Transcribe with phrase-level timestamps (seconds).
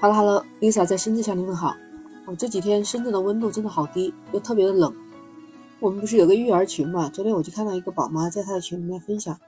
[0.00, 1.74] Hello Hello，Lisa 在深圳向你问好。
[2.26, 4.94] 哦，这几天深圳的温度真的好低，又特别的冷。
[5.80, 7.08] 我们不是有个育儿群嘛？
[7.08, 9.38] 昨天我就看到一个宝妈在她的群里面分享，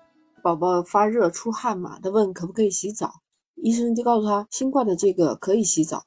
[0.43, 3.15] 宝宝发热出汗嘛，她问可不可以洗澡，
[3.57, 6.05] 医生就告诉她新冠的这个可以洗澡。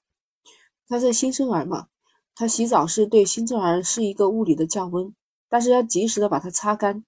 [0.88, 1.88] 他是新生儿嘛，
[2.36, 5.14] 他洗澡是对新生儿是一个物理的降温，
[5.50, 7.04] 但是要及时的把它擦干，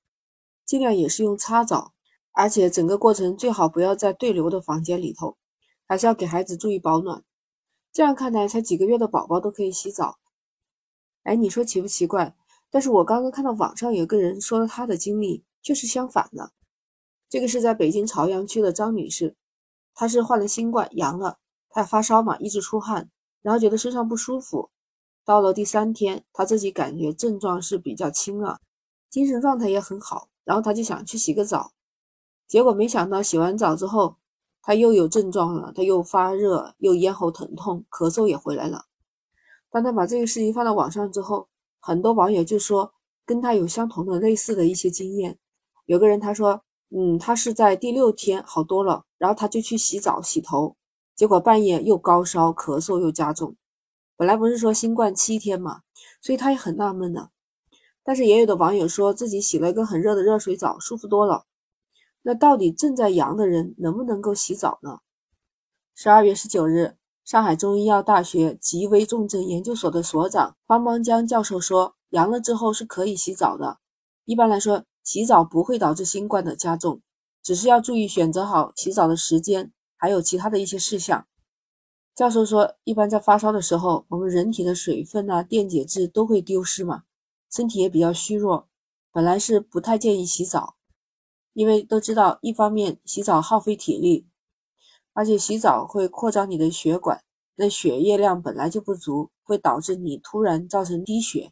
[0.66, 1.92] 尽量也是用擦澡，
[2.34, 5.38] 而且整个过程最好不要在对流的房间里头，
[5.88, 7.24] 还是要给孩子注意保暖。
[7.92, 10.18] 这样看来，才几个月的宝宝都可以洗澡。
[11.24, 12.36] 哎，你说奇不奇怪？
[12.72, 16.52] 但是我刚刚看到网上有个人说了他的经历，却是相反的。
[17.30, 19.36] 这个是在北京朝阳区的张女士，
[19.94, 21.38] 她是患了新冠阳了，
[21.70, 23.12] 她发烧嘛，一直出汗，
[23.42, 24.72] 然后觉得身上不舒服。
[25.24, 28.60] 到了第三天，她自己感觉症状是比较轻了，
[29.10, 31.72] 精神状态也很好，然后她就想去洗个澡，
[32.54, 34.18] 结果没想到洗完澡之后。
[34.62, 38.86] 他又有症状了，他又发热，又咽喉疼痛，咳嗽也回来了。
[39.72, 41.50] 当他把这个事情放到网上之后，
[41.82, 42.94] 很多网友就说
[43.26, 45.38] 跟他有相同的、类似的一些经验。
[45.86, 46.62] 有个人他说，
[46.96, 50.78] 嗯，他是在第六天好多了，然后他就去洗澡洗头，
[51.14, 53.58] 结果半夜又高烧、咳嗽又加重。
[54.16, 55.82] 本来不是说新冠七天嘛，
[56.22, 57.28] 所以他也很纳闷呢。
[58.02, 61.44] 但是也有的网友说自己洗了一个很热的热水澡，舒服多了。
[62.24, 65.00] 那到底正在阳的人能不能够洗澡呢？
[65.94, 66.96] 十二月十九日，
[67.26, 73.78] 上海中医药大学急危重症研究所的所长方邦江教授说，阳了之后是可以洗澡的。
[74.24, 77.02] 一般来说，洗澡不会导致新冠的加重，
[77.44, 81.28] 只是要注意选择好洗澡的时间，还有其他的一些事项。
[82.16, 87.04] 教授说，一般在发烧的时候，我们人体的水分啊、电解质都会丢失嘛，
[87.52, 88.70] 身体也比较虚弱，
[89.12, 90.76] 本来是不太建议洗澡。
[91.54, 94.28] 因为都知道，一方面洗澡耗费体力，
[95.14, 97.24] 而且洗澡会扩张你的血管，
[97.56, 101.52] 那血液量本来就不足，会导致你突然造成低血，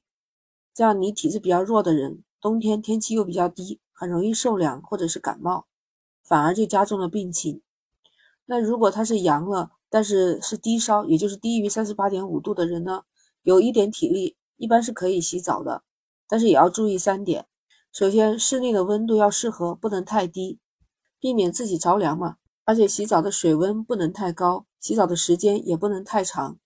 [0.74, 5.68] 这样你体质比较弱的人，冬天天气又比较低，很容易受凉或者是感冒，
[6.24, 7.62] 反而就加重了病情。
[8.46, 13.04] 那如果他是阳了，但是是低烧，也就是低于三十八点五度的人呢，
[13.44, 15.84] 有一点体力，一般是可以洗澡的，
[16.28, 17.46] 但是也要注意三点。
[17.94, 20.60] 首先，室内的温度要适合，不能太低，
[21.20, 22.38] 避免自己着凉嘛。
[22.64, 26.58] 而且洗澡的水温不能太高，洗澡的时间也不能太长，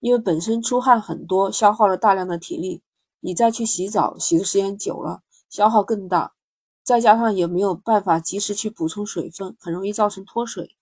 [0.00, 2.82] 因为本身出汗很多，消耗了大量的体力，
[3.20, 6.34] 你再去洗澡，洗的时间久了，消耗更大，
[6.84, 10.76] 再加上也没有办法及时去补充水分，很容易造成脱水。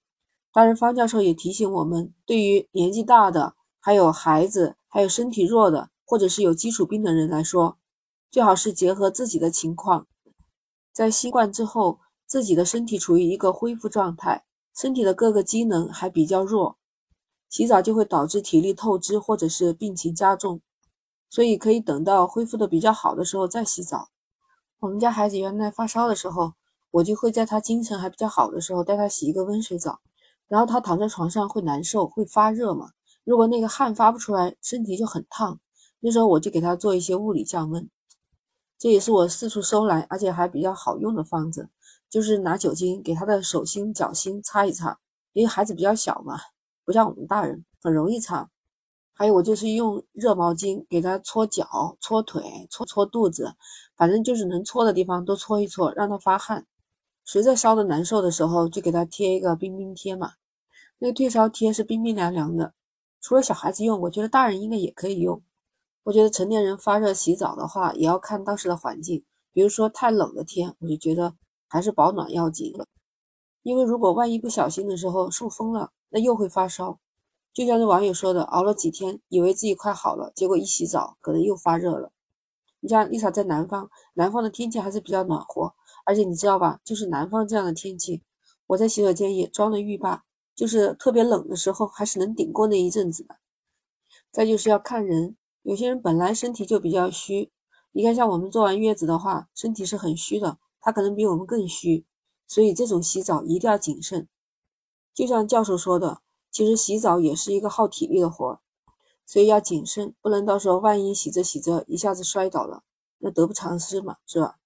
[0.53, 7.79] 当然，方教授也提醒我们，对于年纪大的、还有孩子、还有身体弱的，或者是有基础病的人来说。
[8.31, 10.07] 最好是结合自己的情况，
[10.93, 16.79] 在新冠之后，自己的身体处于一个恢复状态，身体的各个机能还比较弱，
[17.49, 20.61] 洗澡就会导致体力透支或者是病情加重，
[21.29, 24.11] 所以可以等到恢复的比较好的时候再洗澡。
[24.79, 26.53] 我们家孩子原来发烧的时候，
[26.93, 29.99] 我就会在他精神还比较好的时候带他洗一个温水澡，
[30.47, 32.93] 然后他躺在床上会难受，会发热嘛，
[33.25, 35.59] 如果那个汗发不出来，身体就很烫，
[35.99, 37.91] 那时候我就给他做一些物理降温。
[38.81, 41.69] 这也是我四处收来，而且还比较好用的方子，
[42.09, 44.99] 就是拿酒精给他的手心、脚心擦一擦，
[45.35, 46.41] 因为孩子比较小嘛，
[46.87, 48.49] 不像我们大人很容易擦。
[49.13, 53.55] 还有我就是用热毛巾给他搓脚、搓腿、搓搓肚子，
[53.95, 56.67] 反正就是能搓的地方都搓一搓，让他发汗。
[57.27, 60.33] 实在烧的难受的时候，就给他贴一个冰冰贴嘛，
[60.99, 62.73] 那个退烧贴是冰冰凉凉的。
[63.21, 65.43] 除了小孩子用，我觉得大人应该也可以用。
[66.03, 69.23] 我觉得成年人发热洗澡的话，也要看当时的环境。
[69.53, 71.35] 比如说太冷的天，我就觉得
[71.69, 72.87] 还是保暖要紧了。
[73.63, 76.99] 因为如果万一不小心的时候受风了，那又会发烧。
[77.53, 82.13] 就像这网友说的，熬了几天，以为自己快好了，结果一洗澡可能又发热了。
[82.79, 85.75] 你像丽莎在南方，南方的天气还是比较暖和，
[86.07, 88.23] 而且你知道吧，就是南方这样的天气，
[88.69, 90.25] 我在洗手间也装了浴霸，
[90.55, 93.37] 就是特别冷的时候还是能顶过那一阵子的。
[94.31, 95.37] 再就是要看人。
[95.63, 97.51] 有些人本来身体就比较虚，
[97.93, 102.07] 你看像我们坐完月子的话，身体是很虚的，他可能比我们更虚，
[102.47, 104.27] 所以这种洗澡一定要谨慎。
[105.13, 108.59] 就像教授说的，其实洗澡也是一个耗体力的活，
[109.27, 112.83] 所以要谨慎，不能到时候万一洗着洗着一下子摔倒了，
[113.19, 114.57] 那得不偿失嘛，是吧？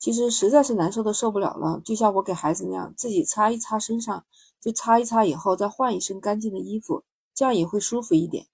[0.00, 4.24] 其实实在是难受的受不了了，就像我给孩子那样，自己擦一擦身上，
[4.60, 8.48] 就擦一擦以后再换一身干净的衣服，这样也会舒服一点。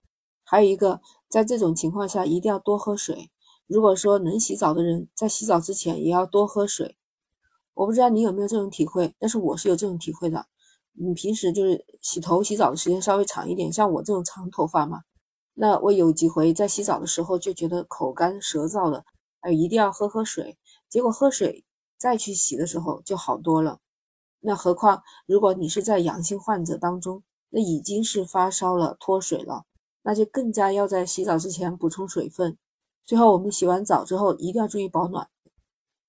[0.44, 1.00] 还有一个。
[1.34, 3.28] 在这种情况下，一定要多喝水。
[3.66, 6.96] 如果说能洗澡的人，在洗澡之前也要多喝水。
[7.75, 10.46] 我不知道你有没有这种体会，但是我是有这种体会的。
[10.92, 15.00] 你平时就是洗头洗澡的时间稍微长一点，像我这种长头发嘛，
[15.54, 19.04] 那我有几回在洗澡的时候就觉得口干舌燥的，
[19.40, 20.56] 哎，一定要喝喝水，
[20.88, 21.64] 结果喝水
[21.98, 23.80] 再去洗的时候就好多了。
[24.38, 29.64] 那何况如果你是在阳性患者当中，那已经是发烧了脱水了，
[30.04, 32.56] 那就更加要在洗澡之前补充水分。
[33.04, 35.28] 最后我们洗完澡之后一定要注意保暖。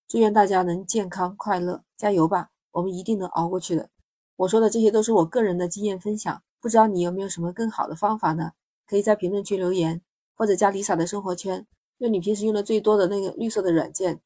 [0.08, 2.52] 祝愿大家能健康快乐，加油吧！
[2.72, 3.90] 我们一定能熬过去的。
[4.36, 8.52] 我说的这些都是我个人的经验分享，不知道你有没有什么更好的方法呢？
[8.88, 10.02] 可以在评论区留言，
[10.36, 11.66] 或者加 Lisa 的生活圈，
[11.98, 14.22] 用你平时用的最多的那个绿色的软件，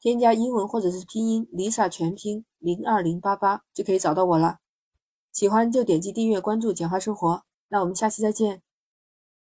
[0.00, 4.58] 添加英文或者是拼音 Lisa 全拼零二零八八就可以找到我了。
[5.32, 8.62] 喜欢就点击订阅关注简化生活，那我们下期再见。